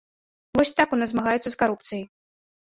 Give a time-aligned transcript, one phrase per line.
[0.59, 2.05] Вось так у нас змагаюцца з карупцыяй.